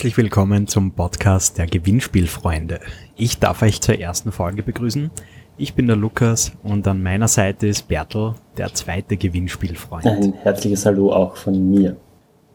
[0.00, 2.80] Herzlich willkommen zum Podcast der Gewinnspielfreunde.
[3.16, 5.10] Ich darf euch zur ersten Folge begrüßen.
[5.58, 10.06] Ich bin der Lukas und an meiner Seite ist Bertel, der zweite Gewinnspielfreund.
[10.06, 11.98] Ein herzliches Hallo auch von mir.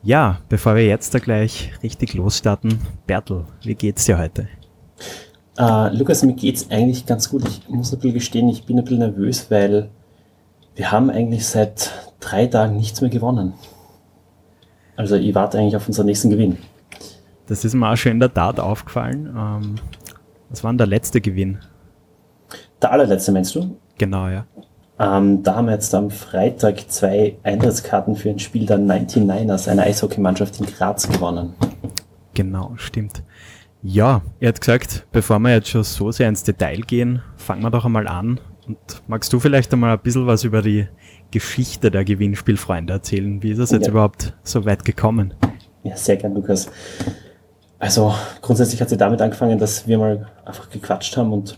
[0.01, 4.47] Ja, bevor wir jetzt da gleich richtig losstarten, Bertel, wie geht's dir heute?
[5.59, 7.47] Uh, Lukas, mir geht's eigentlich ganz gut.
[7.47, 9.91] Ich muss ein bisschen gestehen, ich bin ein bisschen nervös, weil
[10.75, 13.53] wir haben eigentlich seit drei Tagen nichts mehr gewonnen.
[14.95, 16.57] Also ich warte eigentlich auf unseren nächsten Gewinn.
[17.47, 19.27] Das ist mir auch schon in der Tat aufgefallen.
[19.37, 19.75] Ähm,
[20.49, 21.59] was war denn der letzte Gewinn?
[22.81, 23.77] Der allerletzte meinst du?
[23.97, 24.45] Genau, ja.
[24.97, 29.83] Ähm, da haben wir jetzt am Freitag zwei Eintrittskarten für ein Spiel der 99ers, einer
[29.83, 31.53] Eishockeymannschaft in Graz, gewonnen.
[32.33, 33.23] Genau, stimmt.
[33.81, 37.71] Ja, ihr habt gesagt, bevor wir jetzt schon so sehr ins Detail gehen, fangen wir
[37.71, 38.39] doch einmal an.
[38.67, 40.87] Und magst du vielleicht einmal ein bisschen was über die
[41.29, 43.43] Geschichte der Gewinnspielfreunde erzählen?
[43.43, 43.91] Wie ist es jetzt ja.
[43.91, 45.33] überhaupt so weit gekommen?
[45.83, 46.69] Ja, sehr gern, Lukas.
[47.79, 51.57] Also grundsätzlich hat sie damit angefangen, dass wir mal einfach gequatscht haben und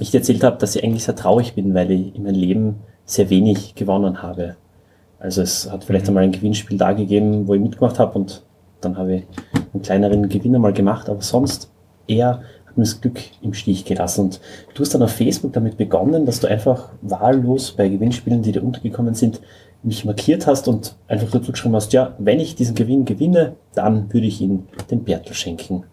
[0.00, 2.76] ich dir erzählt habe, dass ich eigentlich sehr traurig bin, weil ich in meinem Leben
[3.04, 4.56] sehr wenig gewonnen habe.
[5.18, 6.10] Also es hat vielleicht mhm.
[6.10, 8.42] einmal ein Gewinnspiel da gegeben, wo ich mitgemacht habe und
[8.80, 9.24] dann habe ich
[9.72, 11.70] einen kleineren Gewinn einmal gemacht, aber sonst
[12.06, 14.26] eher hat mir das Glück im Stich gelassen.
[14.26, 14.40] Und
[14.74, 18.62] du hast dann auf Facebook damit begonnen, dass du einfach wahllos bei Gewinnspielen, die dir
[18.62, 19.40] untergekommen sind,
[19.86, 24.12] mich markiert hast und einfach dazu geschrieben hast, ja, wenn ich diesen Gewinn gewinne, dann
[24.12, 25.84] würde ich ihn dem Bertel schenken.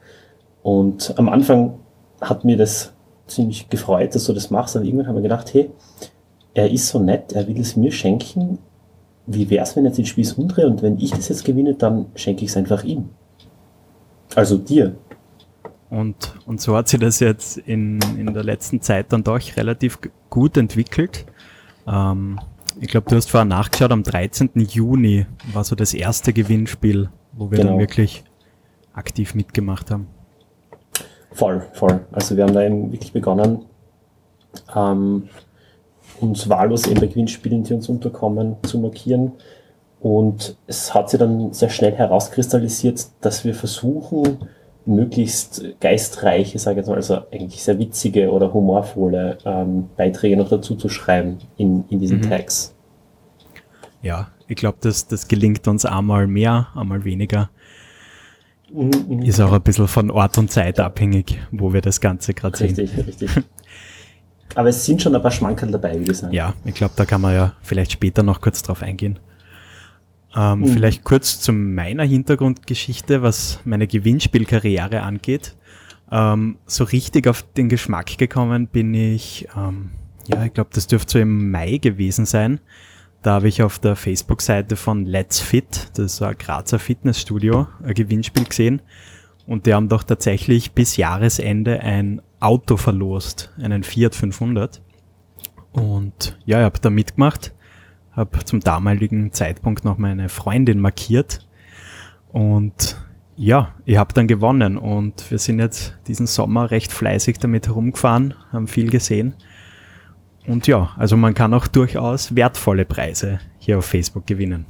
[0.64, 1.76] Und am Anfang
[2.20, 2.94] hat mir das
[3.28, 5.70] ziemlich gefreut, dass du das machst, aber irgendwann haben wir gedacht, hey,
[6.56, 8.58] er ist so nett, er will es mir schenken.
[9.28, 12.08] Wie wäre es, wenn er den Spieß umdrehe und wenn ich das jetzt gewinne, dann
[12.16, 13.10] schenke ich es einfach ihm.
[14.36, 14.96] Also dir.
[15.90, 20.00] Und, und so hat sich das jetzt in, in der letzten Zeit dann doch relativ
[20.30, 21.26] gut entwickelt.
[21.88, 22.40] Ähm,
[22.80, 24.52] ich glaube, du hast vorher nachgeschaut, am 13.
[24.56, 27.72] Juni war so das erste Gewinnspiel, wo wir genau.
[27.72, 28.24] dann wirklich
[28.94, 30.08] aktiv mitgemacht haben.
[31.32, 32.02] Voll, voll.
[32.12, 33.66] Also wir haben da eben wirklich begonnen,
[34.76, 35.30] ähm,
[36.20, 39.34] uns wahllos eben bei Gewinnspielen, die uns unterkommen, zu markieren.
[40.00, 44.38] Und es hat sich dann sehr schnell herauskristallisiert, dass wir versuchen,
[44.86, 50.50] möglichst geistreiche, sage ich jetzt mal, also eigentlich sehr witzige oder humorvolle ähm, Beiträge noch
[50.50, 52.30] dazu zu schreiben in, in diesen mhm.
[52.30, 52.76] Tags.
[54.02, 57.50] Ja, ich glaube, das, das gelingt uns einmal mehr, einmal weniger.
[58.74, 59.22] Mhm, mhm.
[59.22, 62.76] Ist auch ein bisschen von Ort und Zeit abhängig, wo wir das Ganze gerade sehen.
[62.76, 63.30] Richtig, richtig.
[64.56, 66.34] Aber es sind schon ein paar Schmankerl dabei, ich sagen.
[66.34, 69.20] Ja, ich glaube, da kann man ja vielleicht später noch kurz drauf eingehen.
[70.36, 70.68] Ähm, mhm.
[70.68, 75.56] Vielleicht kurz zu meiner Hintergrundgeschichte, was meine Gewinnspielkarriere angeht.
[76.12, 79.92] Ähm, so richtig auf den Geschmack gekommen bin ich, ähm,
[80.28, 82.60] ja, ich glaube, das dürfte so im Mai gewesen sein.
[83.22, 87.94] Da habe ich auf der Facebook-Seite von Let's Fit, das ist ein Grazer Fitnessstudio, ein
[87.94, 88.82] Gewinnspiel gesehen.
[89.46, 94.82] Und die haben doch tatsächlich bis Jahresende ein Auto verlost, einen Fiat 500.
[95.72, 97.54] Und ja, ich habe da mitgemacht
[98.16, 101.48] habe zum damaligen Zeitpunkt noch meine Freundin markiert
[102.32, 102.98] und
[103.36, 108.36] ja, ich habe dann gewonnen und wir sind jetzt diesen Sommer recht fleißig damit herumgefahren,
[108.52, 109.34] haben viel gesehen.
[110.46, 114.66] Und ja, also man kann auch durchaus wertvolle Preise hier auf Facebook gewinnen.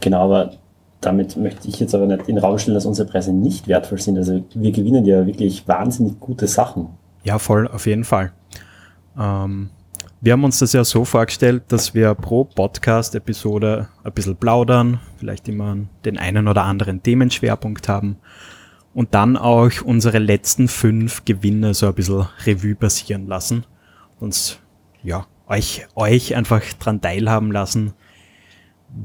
[0.00, 0.54] Genau, aber
[1.00, 4.00] damit möchte ich jetzt aber nicht in den Raum stellen, dass unsere Preise nicht wertvoll
[4.00, 4.18] sind.
[4.18, 6.88] Also wir gewinnen ja wirklich wahnsinnig gute Sachen.
[7.22, 8.32] Ja, voll, auf jeden Fall.
[9.18, 9.70] Ähm,
[10.24, 15.46] wir haben uns das ja so vorgestellt, dass wir pro Podcast-Episode ein bisschen plaudern, vielleicht
[15.48, 15.76] immer
[16.06, 18.16] den einen oder anderen Themenschwerpunkt haben
[18.94, 23.66] und dann auch unsere letzten fünf Gewinne so ein bisschen Revue passieren lassen.
[24.18, 24.60] Uns,
[25.02, 27.92] ja, euch, euch einfach dran teilhaben lassen,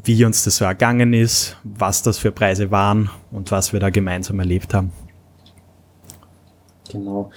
[0.05, 3.89] wie uns das so ergangen ist, was das für Preise waren und was wir da
[3.89, 4.93] gemeinsam erlebt haben.
[6.89, 7.29] Genau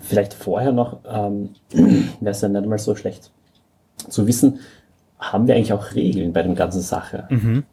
[0.00, 3.30] vielleicht vorher noch, ähm, wäre es ja nicht mal so schlecht
[4.08, 4.60] zu wissen,
[5.18, 7.26] haben wir eigentlich auch Regeln bei dem ganzen Sache?
[7.30, 7.64] Mhm.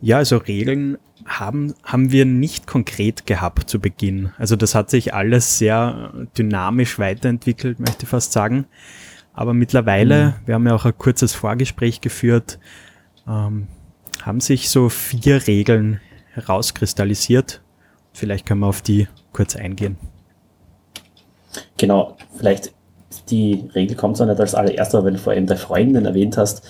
[0.00, 0.96] Ja, also Regeln
[1.26, 4.30] haben, haben wir nicht konkret gehabt zu Beginn.
[4.38, 8.66] Also das hat sich alles sehr dynamisch weiterentwickelt, möchte ich fast sagen.
[9.34, 10.46] Aber mittlerweile, mhm.
[10.46, 12.58] wir haben ja auch ein kurzes Vorgespräch geführt,
[13.28, 13.68] ähm,
[14.22, 16.00] haben sich so vier Regeln
[16.32, 17.62] herauskristallisiert.
[18.12, 19.96] Vielleicht können wir auf die kurz eingehen.
[21.76, 22.72] Genau, vielleicht
[23.28, 26.36] die Regel kommt zwar nicht als allererster, aber wenn du vor allem deine Freundin erwähnt
[26.36, 26.62] hast,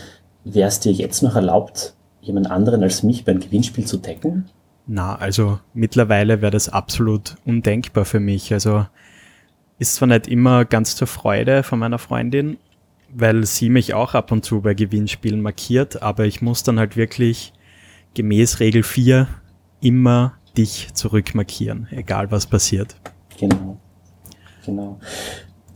[0.44, 4.48] wäre es dir jetzt noch erlaubt, jemand anderen als mich beim Gewinnspiel zu decken?
[4.86, 8.52] Na, also mittlerweile wäre das absolut undenkbar für mich.
[8.52, 8.86] Also
[9.78, 12.56] ist zwar nicht immer ganz zur Freude von meiner Freundin,
[13.12, 16.96] weil sie mich auch ab und zu bei Gewinnspielen markiert, aber ich muss dann halt
[16.96, 17.52] wirklich
[18.14, 19.28] gemäß Regel 4
[19.80, 22.96] immer dich zurückmarkieren, egal was passiert.
[23.38, 23.78] Genau.
[24.64, 24.98] Genau.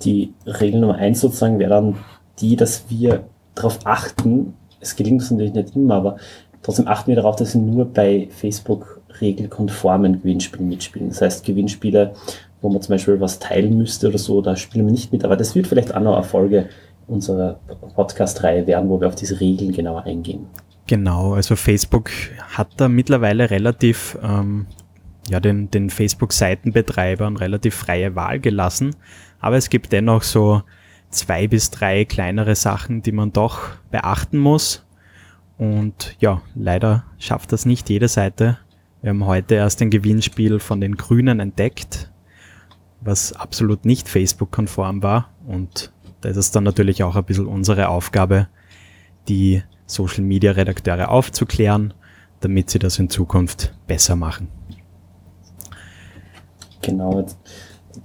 [0.03, 1.97] Die Regel Nummer eins sozusagen wäre dann
[2.41, 6.17] die, dass wir darauf achten, es gelingt uns natürlich nicht immer, aber
[6.63, 11.09] trotzdem achten wir darauf, dass wir nur bei Facebook regelkonformen Gewinnspielen mitspielen.
[11.09, 12.13] Das heißt, Gewinnspiele,
[12.61, 15.37] wo man zum Beispiel was teilen müsste oder so, da spielen wir nicht mit, aber
[15.37, 16.69] das wird vielleicht auch noch Erfolge
[17.07, 17.61] unserer
[17.95, 20.47] Podcast-Reihe werden, wo wir auf diese Regeln genauer eingehen.
[20.87, 22.11] Genau, also Facebook
[22.41, 24.67] hat da mittlerweile relativ ähm,
[25.29, 28.95] ja, den, den Facebook-Seitenbetreibern relativ freie Wahl gelassen,
[29.41, 30.63] aber es gibt dennoch so
[31.11, 34.87] zwei bis drei kleinere Sachen, die man doch beachten muss.
[35.57, 38.59] Und ja, leider schafft das nicht jede Seite.
[39.01, 42.11] Wir haben heute erst ein Gewinnspiel von den Grünen entdeckt,
[43.01, 45.31] was absolut nicht Facebook-konform war.
[45.47, 48.49] Und da ist es dann natürlich auch ein bisschen unsere Aufgabe,
[49.29, 51.95] die Social-Media-Redakteure aufzuklären,
[52.41, 54.49] damit sie das in Zukunft besser machen.
[56.85, 57.21] Genau.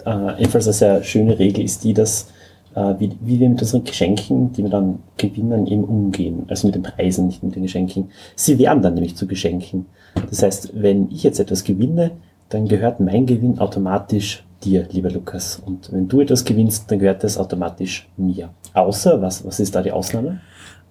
[0.06, 2.30] Äh, ebenfalls eine sehr schöne Regel ist die, dass
[2.76, 6.46] äh, wie, wie wir mit unseren Geschenken, die wir dann gewinnen, eben umgehen.
[6.48, 8.12] Also mit den Preisen, nicht mit den Geschenken.
[8.36, 9.86] Sie werden dann nämlich zu Geschenken.
[10.30, 12.12] Das heißt, wenn ich jetzt etwas gewinne,
[12.50, 15.62] dann gehört mein Gewinn automatisch dir, lieber Lukas.
[15.64, 18.50] Und wenn du etwas gewinnst, dann gehört das automatisch mir.
[18.74, 20.42] Außer, was, was ist da die Ausnahme?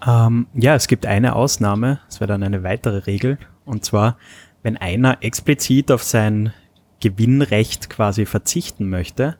[0.07, 3.39] Ähm, ja, es gibt eine Ausnahme, das wäre dann eine weitere Regel.
[3.65, 4.17] Und zwar,
[4.63, 6.53] wenn einer explizit auf sein
[7.01, 9.37] Gewinnrecht quasi verzichten möchte,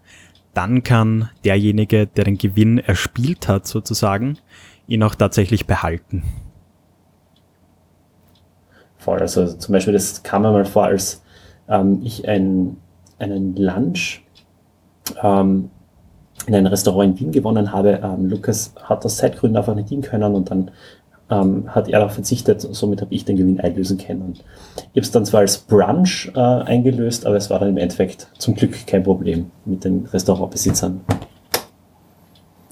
[0.55, 4.39] dann kann derjenige, der den Gewinn erspielt hat, sozusagen,
[4.87, 6.25] ihn auch tatsächlich behalten.
[8.97, 11.23] Voll, also zum Beispiel, das kam mir mal vor, als
[11.69, 12.77] ähm, ich ein,
[13.19, 14.23] einen Lunch
[15.23, 15.71] ähm,
[16.47, 18.01] in einem Restaurant in Wien gewonnen habe.
[18.03, 20.71] Ähm, Lukas hat aus Zeitgründen einfach nicht dienen können und dann
[21.31, 24.35] ähm, hat er darauf verzichtet, somit habe ich den Gewinn einlösen können.
[24.35, 28.29] Ich habe es dann zwar als Brunch äh, eingelöst, aber es war dann im Endeffekt
[28.39, 31.01] zum Glück kein Problem mit den Restaurantbesitzern.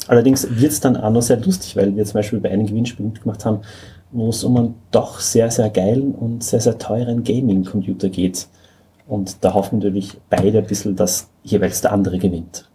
[0.09, 3.05] Allerdings wird es dann auch noch sehr lustig, weil wir zum Beispiel bei einem Gewinnspiel
[3.05, 3.61] mitgemacht haben,
[4.13, 8.47] wo es um einen doch sehr, sehr geilen und sehr, sehr teuren Gaming-Computer geht.
[9.09, 12.69] Und da hoffen natürlich beide ein bisschen, dass jeweils der andere gewinnt.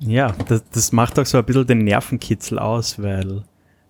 [0.00, 3.42] Ja, das, das macht auch so ein bisschen den Nervenkitzel aus, weil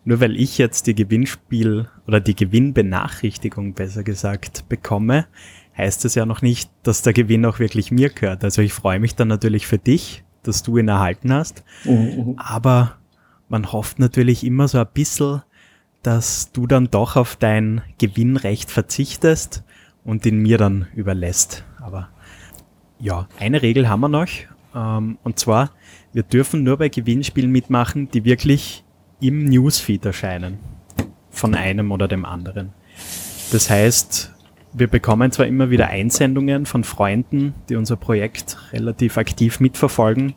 [0.04, 5.26] nur weil ich jetzt die Gewinnspiel oder die Gewinnbenachrichtigung besser gesagt bekomme,
[5.76, 8.44] heißt es ja noch nicht, dass der Gewinn auch wirklich mir gehört.
[8.44, 11.64] Also ich freue mich dann natürlich für dich, dass du ihn erhalten hast.
[11.84, 12.34] Mhm.
[12.36, 12.96] Aber
[13.48, 15.42] man hofft natürlich immer so ein bisschen,
[16.02, 19.64] dass du dann doch auf dein Gewinnrecht verzichtest
[20.04, 21.64] und ihn mir dann überlässt.
[21.80, 22.10] Aber
[22.98, 24.28] ja, eine Regel haben wir noch.
[24.74, 25.70] Ähm, und zwar,
[26.12, 28.83] wir dürfen nur bei Gewinnspielen mitmachen, die wirklich
[29.20, 30.58] im Newsfeed erscheinen.
[31.31, 32.72] Von einem oder dem anderen.
[33.50, 34.32] Das heißt,
[34.72, 40.34] wir bekommen zwar immer wieder Einsendungen von Freunden, die unser Projekt relativ aktiv mitverfolgen,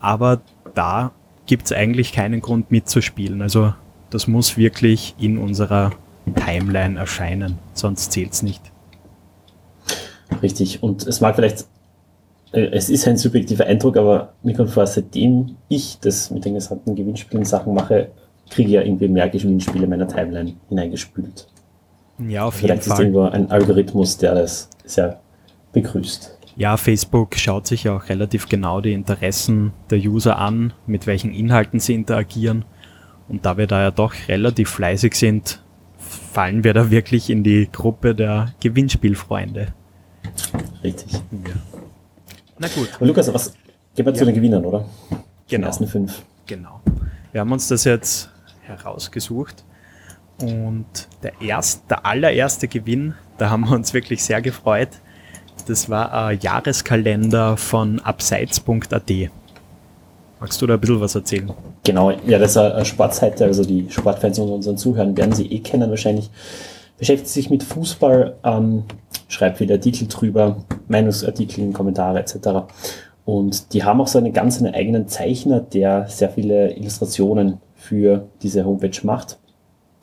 [0.00, 0.40] aber
[0.74, 1.12] da
[1.46, 3.42] gibt es eigentlich keinen Grund mitzuspielen.
[3.42, 3.74] Also
[4.10, 5.92] das muss wirklich in unserer
[6.46, 8.62] Timeline erscheinen, sonst zählt es nicht.
[10.42, 10.82] Richtig.
[10.82, 11.66] Und es mag vielleicht,
[12.52, 16.94] es ist ein subjektiver Eindruck, aber mir kommt vor, seitdem ich das mit den gesamten
[16.94, 18.10] Gewinnspielen Sachen mache,
[18.50, 21.48] kriege ich ja irgendwie mehr Gewinnspiele in meiner Timeline hineingespült.
[22.28, 22.96] Ja, auf Vielleicht jeden Fall.
[22.96, 25.20] Vielleicht ist irgendwo ein Algorithmus, der das sehr
[25.72, 26.38] begrüßt.
[26.56, 31.32] Ja, Facebook schaut sich ja auch relativ genau die Interessen der User an, mit welchen
[31.32, 32.66] Inhalten sie interagieren.
[33.28, 35.62] Und da wir da ja doch relativ fleißig sind,
[35.96, 39.68] fallen wir da wirklich in die Gruppe der Gewinnspielfreunde.
[40.84, 41.14] Richtig.
[41.14, 41.71] Ja.
[42.58, 42.88] Na gut.
[43.00, 43.52] Und Lukas, was
[43.94, 44.18] gehen wir ja.
[44.18, 44.84] zu den Gewinnern, oder?
[45.10, 45.22] Genau.
[45.50, 46.22] Den ersten fünf.
[46.46, 46.80] Genau.
[47.32, 48.30] Wir haben uns das jetzt
[48.62, 49.64] herausgesucht.
[50.40, 50.86] Und
[51.22, 54.88] der, erst, der allererste Gewinn, da haben wir uns wirklich sehr gefreut.
[55.66, 59.10] Das war ein Jahreskalender von abseits.at.
[60.40, 61.52] Magst du da ein bisschen was erzählen?
[61.84, 65.60] Genau, ja, das ist eine Sportseite, also die Sportfans unter unseren Zuhörern werden sie eh
[65.60, 66.30] kennen wahrscheinlich.
[66.98, 68.84] Beschäftigt sich mit Fußball, ähm,
[69.28, 72.36] schreibt wieder Artikel drüber, Meinungsartikel, Kommentare etc.
[73.24, 78.28] Und die haben auch so einen ganz einen eigenen Zeichner, der sehr viele Illustrationen für
[78.42, 79.38] diese Homepage macht.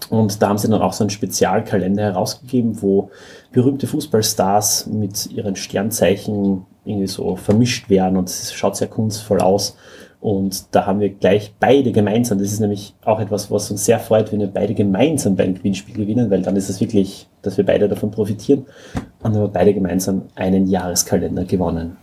[0.10, 3.10] Und da haben sie dann auch so einen Spezialkalender herausgegeben, wo
[3.52, 9.78] berühmte Fußballstars mit ihren Sternzeichen irgendwie so vermischt werden und es schaut sehr kunstvoll aus.
[10.22, 12.40] Und da haben wir gleich beide gemeinsam.
[12.40, 15.96] Das ist nämlich auch etwas, was uns sehr freut, wenn wir beide gemeinsam beim Gewinnspiel
[15.96, 18.66] gewinnen, weil dann ist es wirklich, dass wir beide davon profitieren.
[19.24, 21.96] Und wir haben beide gemeinsam einen Jahreskalender gewonnen.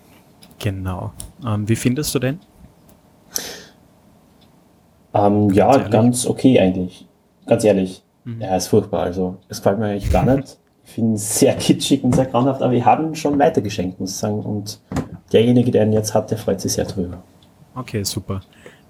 [0.58, 1.12] Genau.
[1.46, 2.40] Ähm, wie findest du den?
[5.12, 7.06] Ähm, ja, ganz, ganz okay eigentlich.
[7.46, 8.02] Ganz ehrlich.
[8.24, 8.40] Mhm.
[8.40, 9.02] Ja, ist furchtbar.
[9.02, 10.56] Also, es gefällt mir eigentlich gar nicht.
[10.84, 14.16] finde ihn sehr kitschig und sehr grauenhaft, aber ich habe ihn schon weitergeschenkt, muss ich
[14.16, 14.40] sagen.
[14.40, 14.80] Und
[15.32, 17.22] derjenige, der ihn jetzt hat, der freut sich sehr drüber.
[17.76, 18.40] Okay, super.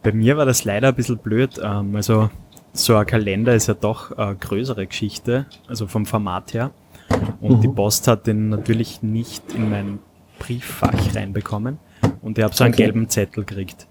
[0.02, 1.61] Bei mir war das leider ein bisschen blöd.
[1.62, 2.31] Ähm, also
[2.73, 6.71] so ein Kalender ist ja doch eine größere Geschichte, also vom Format her.
[7.40, 7.61] Und mhm.
[7.62, 9.99] die Post hat den natürlich nicht in mein
[10.38, 11.78] Brieffach reinbekommen.
[12.23, 12.85] Und ich habe so einen okay.
[12.85, 13.88] gelben Zettel gekriegt.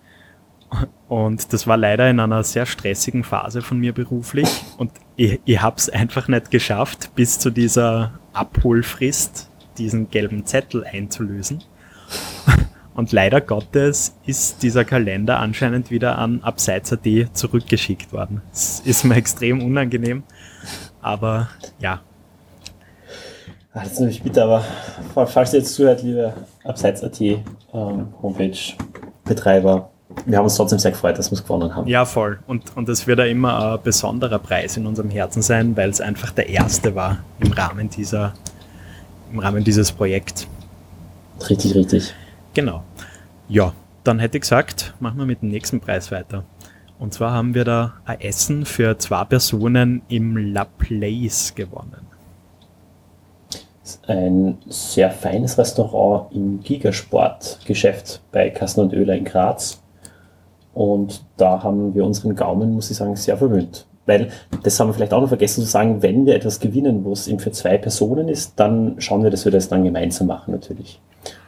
[1.08, 4.50] Und das war leider in einer sehr stressigen Phase von mir beruflich.
[4.78, 10.86] Und ich, ich habe es einfach nicht geschafft, bis zu dieser Abholfrist diesen gelben Zettel
[10.86, 11.64] einzulösen.
[12.96, 18.42] Und leider Gottes ist dieser Kalender anscheinend wieder an Abseits.at zurückgeschickt worden.
[18.52, 20.24] Das ist mir extrem unangenehm.
[21.02, 21.50] Aber
[21.80, 22.02] ja.
[23.74, 24.64] Ach, das ist nämlich bitter,
[25.14, 26.34] aber falls ihr jetzt zuhört, liebe
[26.64, 27.44] Abseits.at ähm,
[28.22, 29.90] Homepage-Betreiber,
[30.26, 31.86] wir haben uns trotzdem sehr gefreut, dass wir es gewonnen haben.
[31.88, 32.40] Ja, voll.
[32.48, 36.00] Und, und das wird ja immer ein besonderer Preis in unserem Herzen sein, weil es
[36.00, 38.34] einfach der erste war im Rahmen dieser,
[39.34, 40.48] im Rahmen dieses Projekts.
[41.50, 42.16] Richtig, richtig.
[42.56, 42.84] Genau.
[43.50, 43.74] Ja,
[44.06, 46.46] dann hätte ich gesagt, machen wir mit dem nächsten Preis weiter.
[46.98, 52.08] Und zwar haben wir da ein Essen für zwei Personen im La Place gewonnen.
[54.08, 59.84] Ein sehr feines Restaurant im Gigasport-Geschäft bei Kassen und Öler in Graz.
[60.74, 63.86] Und da haben wir unseren Gaumen, muss ich sagen, sehr verwöhnt.
[64.06, 64.30] Weil,
[64.64, 67.28] das haben wir vielleicht auch noch vergessen zu sagen, wenn wir etwas gewinnen, wo es
[67.28, 71.02] eben für zwei Personen ist, dann schauen wir, dass wir das dann gemeinsam machen natürlich.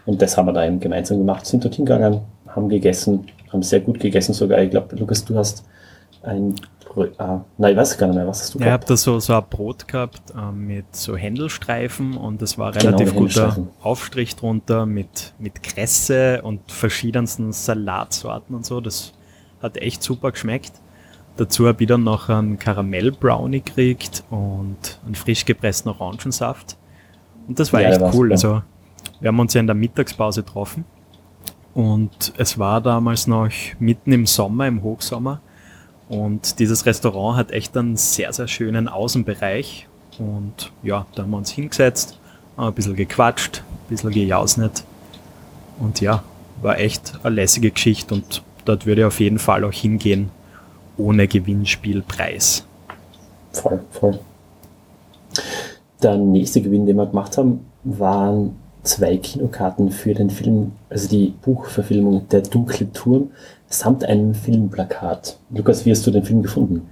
[0.08, 3.82] Und das haben wir da eben gemeinsam gemacht, sind dort hingegangen, haben gegessen, haben sehr
[3.82, 4.60] gut gegessen sogar.
[4.64, 5.64] Ich glaube, Lukas, du hast
[6.24, 6.56] ein
[7.18, 8.68] Ah, nein, ich weiß gar nicht mehr, was hast du gehabt?
[8.68, 12.72] Ich habe da so, so ein Brot gehabt äh, mit so Händelstreifen und es war
[12.72, 18.82] genau, relativ genau, guter Aufstrich drunter mit, mit Kresse und verschiedensten Salatsorten und so.
[18.82, 19.14] Das
[19.62, 20.74] hat echt super geschmeckt.
[21.36, 26.78] Dazu habe ich dann noch einen Karamell-Brownie gekriegt und einen frisch gepressten Orangensaft.
[27.48, 28.32] Und das war ja, echt cool.
[28.32, 28.64] Also,
[29.20, 30.86] wir haben uns ja in der Mittagspause getroffen.
[31.74, 33.50] Und es war damals noch
[33.80, 35.42] mitten im Sommer, im Hochsommer.
[36.10, 39.88] Und dieses Restaurant hat echt einen sehr, sehr schönen Außenbereich.
[40.18, 42.20] Und ja, da haben wir uns hingesetzt,
[42.56, 44.84] ein bisschen gequatscht, ein bisschen gejausnet.
[45.80, 46.24] Und ja,
[46.62, 50.32] war echt eine lässige Geschichte und dort würde ich auf jeden Fall auch hingehen,
[50.98, 52.66] ohne Gewinnspielpreis.
[53.52, 54.20] Voll, voll.
[56.02, 58.56] Der nächste Gewinn, den wir gemacht haben, waren
[58.88, 63.32] zwei Kinokarten für den Film, also die Buchverfilmung Der dunkle Turm,
[63.68, 65.38] samt einem Filmplakat.
[65.52, 66.90] Lukas, wie hast du den Film gefunden?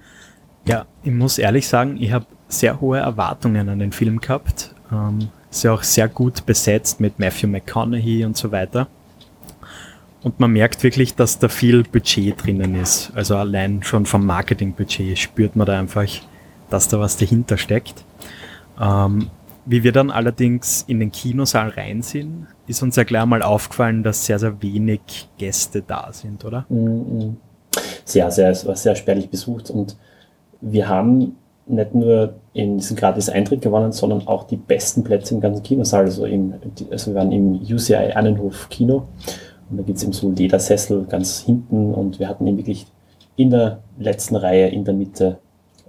[0.67, 4.73] Ja, ich muss ehrlich sagen, ich habe sehr hohe Erwartungen an den Film gehabt.
[4.91, 8.87] Ähm, ist ja auch sehr gut besetzt mit Matthew McConaughey und so weiter.
[10.21, 13.11] Und man merkt wirklich, dass da viel Budget drinnen ist.
[13.15, 16.07] Also allein schon vom Marketingbudget spürt man da einfach,
[16.69, 18.03] dass da was dahinter steckt.
[18.81, 19.29] Ähm,
[19.65, 24.03] wie wir dann allerdings in den Kinosaal rein sind, ist uns ja gleich mal aufgefallen,
[24.03, 25.01] dass sehr, sehr wenig
[25.37, 26.65] Gäste da sind, oder?
[26.69, 27.37] Mhm.
[28.05, 29.97] Sehr, sehr, es war sehr spärlich besucht und
[30.61, 31.35] wir haben
[31.67, 36.05] nicht nur in diesem gratis Eintritt gewonnen, sondern auch die besten Plätze im ganzen Kinosaal.
[36.05, 36.53] Also, im,
[36.91, 39.07] also wir waren im UCI Annenhof Kino
[39.69, 42.85] und da gibt es eben so Ledersessel ganz hinten und wir hatten eben wirklich
[43.35, 45.39] in der letzten Reihe, in der Mitte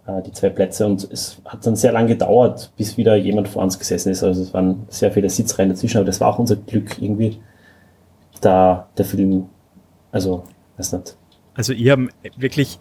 [0.06, 3.62] äh, die zwei Plätze und es hat dann sehr lange gedauert, bis wieder jemand vor
[3.62, 4.22] uns gesessen ist.
[4.22, 7.40] Also es waren sehr viele Sitzreihen dazwischen, aber das war auch unser Glück irgendwie,
[8.40, 9.46] da der Film,
[10.12, 10.44] also,
[10.76, 11.16] weiß nicht.
[11.54, 12.78] Also ihr habt wirklich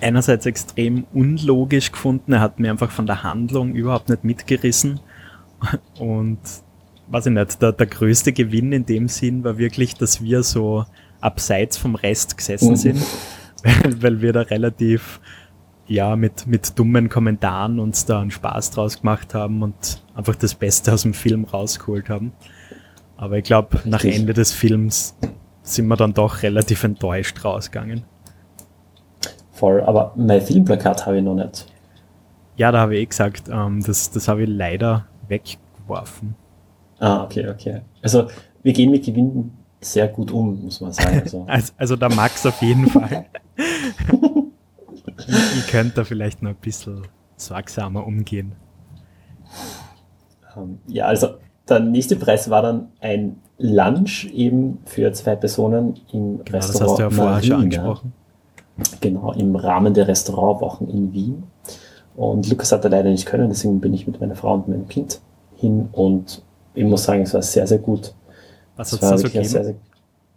[0.00, 5.00] einerseits extrem unlogisch gefunden, er hat mir einfach von der Handlung überhaupt nicht mitgerissen
[5.98, 6.38] und
[7.08, 10.84] weiß ich nicht, der, der größte Gewinn in dem Sinn war wirklich, dass wir so
[11.20, 12.76] abseits vom Rest gesessen mhm.
[12.76, 13.02] sind,
[13.64, 15.20] weil, weil wir da relativ
[15.90, 20.54] ja, mit, mit dummen Kommentaren uns da einen Spaß draus gemacht haben und einfach das
[20.54, 22.32] Beste aus dem Film rausgeholt haben.
[23.16, 25.16] Aber ich glaube, nach Ende des Films
[25.62, 28.04] sind wir dann doch relativ enttäuscht rausgegangen.
[29.50, 31.66] Voll, aber mein Filmplakat habe ich noch nicht.
[32.56, 36.36] Ja, da habe ich eh gesagt, ähm, das, das habe ich leider weggeworfen.
[37.00, 37.80] Ah, okay, okay.
[38.00, 38.28] Also
[38.62, 41.20] wir gehen mit Gewinnen sehr gut um, muss man sagen.
[41.20, 43.26] Also, also, also der Max auf jeden Fall.
[45.30, 47.06] ich, könnte da vielleicht noch ein bisschen
[47.36, 48.52] sorgsamer umgehen.
[50.56, 51.28] Ähm, ja, also
[51.68, 56.74] der nächste Preis war dann ein Lunch eben für zwei Personen im genau, Restaurant.
[56.74, 58.12] Das hast du ja vorher schon angesprochen.
[59.00, 61.42] Genau, im Rahmen der Restaurantwochen in Wien.
[62.16, 64.88] Und Lukas hat da leider nicht können, deswegen bin ich mit meiner Frau und meinem
[64.88, 65.20] Kind
[65.56, 66.42] hin und
[66.74, 68.14] ich muss sagen, es war sehr, sehr gut.
[68.76, 69.44] Was hat es da so gegeben?
[69.44, 69.74] Sehr, sehr,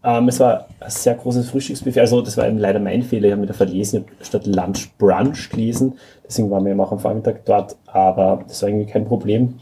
[0.04, 2.02] ähm, es war ein sehr großes Frühstücksbuffet.
[2.02, 3.28] Also das war eben leider mein Fehler.
[3.28, 5.94] Ich habe mir da verlesen, statt Lunch Brunch gelesen.
[6.26, 7.78] Deswegen waren wir eben auch am Vormittag dort.
[7.88, 9.56] Aber das war irgendwie kein Problem.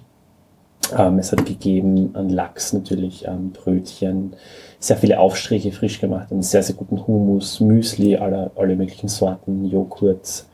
[0.98, 4.34] Ähm, es hat gegeben an Lachs natürlich, ähm, Brötchen,
[4.80, 9.66] sehr viele Aufstriche frisch gemacht, einen sehr, sehr guten Hummus, Müsli, alle, alle möglichen Sorten,
[9.66, 10.46] Joghurt,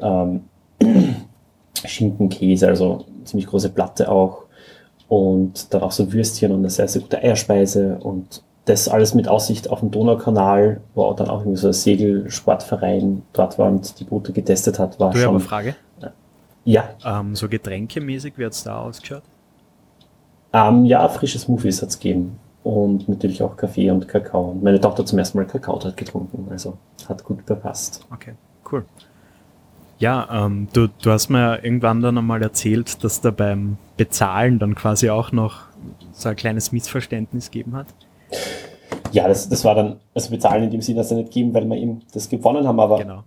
[0.00, 0.44] ähm,
[1.84, 4.44] Schinken, Käse, also ziemlich große Platte auch.
[5.06, 9.28] Und dann auch so Würstchen und eine sehr, sehr gute Eierspeise und das alles mit
[9.28, 13.98] Aussicht auf den Donaukanal, wo auch dann auch irgendwie so ein Segelsportverein dort war und
[14.00, 15.28] die Boote getestet hat, war Du, schon.
[15.28, 15.76] aber Frage.
[16.66, 19.22] Ja, Ähm, so getränkemäßig, wie hat's da ausgeschaut?
[20.54, 22.38] ähm, ja, frische Smoothies hat's gegeben.
[22.62, 24.52] Und natürlich auch Kaffee und Kakao.
[24.52, 28.06] Und meine Tochter zum ersten Mal Kakao dort getrunken, also hat gut gepasst.
[28.10, 28.32] Okay,
[28.72, 28.86] cool.
[29.98, 34.74] Ja, ähm, du, du hast mir irgendwann dann einmal erzählt, dass da beim Bezahlen dann
[34.74, 35.64] quasi auch noch
[36.12, 37.88] so ein kleines Missverständnis gegeben hat.
[39.12, 41.64] Ja, das, das war dann, also bezahlen in dem Sinne, dass er nicht geben, weil
[41.66, 43.22] wir ihm das gewonnen haben, aber Genau.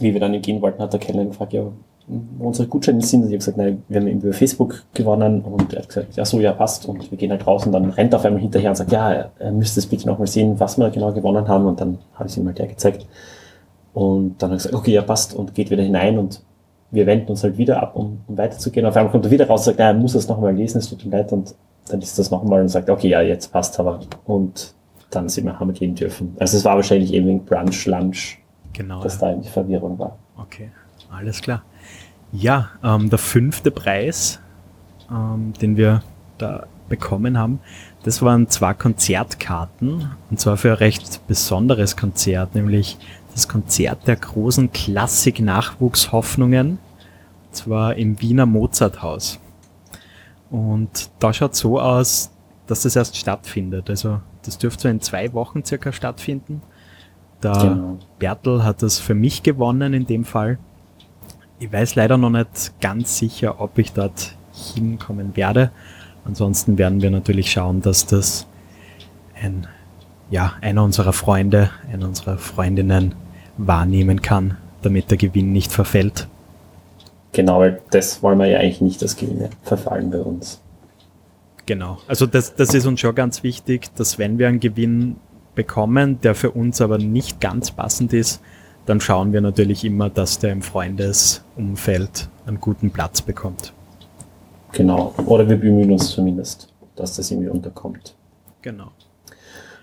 [0.00, 1.62] wie wir dann gehen wollten, hat der Kellner gefragt, ja,
[2.06, 3.20] wo unsere Gutscheine sind.
[3.22, 6.24] Und ich habe gesagt, nein, wir haben über Facebook gewonnen und er hat gesagt, ja
[6.24, 8.70] so, ja passt und wir gehen halt raus und dann rennt er auf einmal hinterher
[8.70, 11.80] und sagt, ja, er müsste es bitte nochmal sehen, was wir genau gewonnen haben und
[11.80, 13.06] dann habe ich ihm halt der gezeigt
[13.94, 16.42] und dann hat er gesagt, okay, ja passt und geht wieder hinein und
[16.90, 18.84] wir wenden uns halt wieder ab, um, um weiterzugehen.
[18.86, 20.88] Auf einmal kommt er wieder raus und sagt, nein, er muss das nochmal lesen, es
[20.90, 21.54] tut ihm leid und
[21.88, 24.74] dann ist das nochmal und sagt, okay, ja, jetzt passt aber und
[25.10, 26.34] dann sind wir, haben wir gehen dürfen.
[26.38, 28.38] Also es war wahrscheinlich eben wegen Brunch, Lunch,
[28.72, 29.02] Genau.
[29.02, 29.28] dass ja.
[29.28, 30.18] da eben die Verwirrung war.
[30.36, 30.70] Okay,
[31.10, 31.62] alles klar.
[32.32, 34.40] Ja, ähm, der fünfte Preis,
[35.10, 36.02] ähm, den wir
[36.38, 37.60] da bekommen haben,
[38.02, 42.98] das waren zwei Konzertkarten und zwar für ein recht besonderes Konzert, nämlich
[43.32, 49.38] das Konzert der großen Klassik-Nachwuchshoffnungen, und zwar im Wiener Mozarthaus.
[50.54, 52.30] Und da schaut so aus,
[52.68, 53.90] dass das erst stattfindet.
[53.90, 56.62] Also das dürfte so in zwei Wochen circa stattfinden.
[57.40, 57.98] Da Genau.
[58.20, 60.60] Bertel hat das für mich gewonnen in dem Fall.
[61.58, 64.36] Ich weiß leider noch nicht ganz sicher, ob ich dort
[64.76, 65.72] hinkommen werde.
[66.24, 68.46] Ansonsten werden wir natürlich schauen, dass das
[69.34, 69.66] ein,
[70.30, 73.16] ja, einer unserer Freunde, einer unserer Freundinnen
[73.58, 76.28] wahrnehmen kann, damit der Gewinn nicht verfällt.
[77.34, 80.60] Genau, weil das wollen wir ja eigentlich nicht, dass Gewinne verfallen bei uns.
[81.66, 81.98] Genau.
[82.06, 85.16] Also das, das ist uns schon ganz wichtig, dass wenn wir einen Gewinn
[85.56, 88.40] bekommen, der für uns aber nicht ganz passend ist,
[88.86, 93.72] dann schauen wir natürlich immer, dass der im Freundesumfeld einen guten Platz bekommt.
[94.72, 95.12] Genau.
[95.26, 98.14] Oder wir bemühen uns zumindest, dass das irgendwie unterkommt.
[98.62, 98.92] Genau.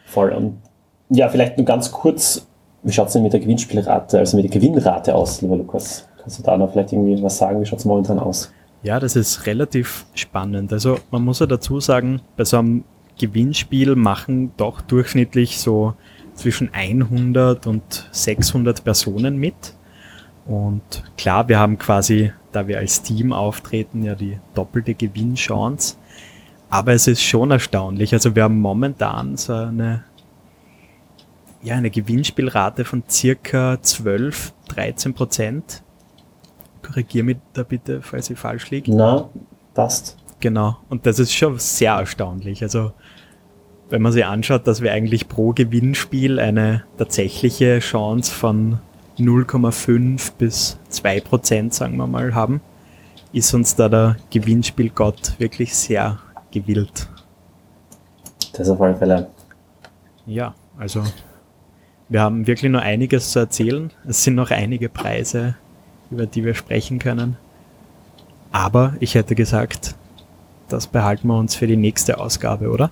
[0.05, 0.29] Voll.
[0.31, 0.61] Und
[1.09, 2.47] ja, vielleicht nur ganz kurz,
[2.83, 6.07] wie schaut es denn mit der Gewinnspielrate, also mit der Gewinnrate aus, lieber Lukas?
[6.21, 7.61] Kannst du da noch vielleicht irgendwie was sagen?
[7.61, 8.51] Wie schaut es momentan aus?
[8.83, 10.73] Ja, das ist relativ spannend.
[10.73, 12.83] Also man muss ja dazu sagen, bei so einem
[13.19, 15.93] Gewinnspiel machen doch durchschnittlich so
[16.33, 19.75] zwischen 100 und 600 Personen mit.
[20.45, 20.81] Und
[21.17, 25.97] klar, wir haben quasi, da wir als Team auftreten, ja die doppelte Gewinnchance.
[26.69, 28.13] Aber es ist schon erstaunlich.
[28.13, 30.03] Also wir haben momentan so eine,
[31.61, 35.83] ja, eine Gewinnspielrate von circa 12, 13 Prozent.
[36.81, 38.93] Korrigier mich da bitte, falls ich falsch liege.
[38.93, 39.29] Na,
[39.73, 40.17] passt.
[40.39, 40.77] Genau.
[40.89, 42.63] Und das ist schon sehr erstaunlich.
[42.63, 42.91] Also,
[43.89, 48.79] wenn man sich anschaut, dass wir eigentlich pro Gewinnspiel eine tatsächliche Chance von
[49.17, 52.61] 0,5 bis 2 Prozent, sagen wir mal, haben,
[53.33, 56.19] ist uns da der Gewinnspielgott wirklich sehr
[56.51, 57.07] gewillt.
[58.53, 59.27] Das auf alle Fälle.
[60.25, 61.03] Ja, also
[62.09, 63.91] wir haben wirklich noch einiges zu erzählen.
[64.05, 65.55] Es sind noch einige Preise,
[66.11, 67.37] über die wir sprechen können.
[68.51, 69.95] Aber ich hätte gesagt,
[70.67, 72.91] das behalten wir uns für die nächste Ausgabe, oder?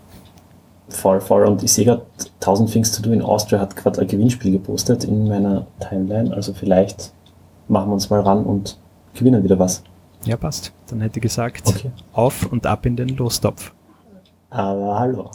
[0.89, 1.45] Voll, voll.
[1.45, 2.05] Und ich sehe gerade,
[2.41, 6.33] 1000 Things to Do in Austria hat gerade ein Gewinnspiel gepostet in meiner Timeline.
[6.33, 7.11] Also vielleicht
[7.67, 8.77] machen wir uns mal ran und
[9.13, 9.83] gewinnen wieder was.
[10.25, 10.73] Ja, passt.
[10.87, 11.91] Dann hätte ich gesagt, Okay.
[12.13, 13.71] auf und ab in den Lostopf.
[14.49, 15.29] Aber hallo.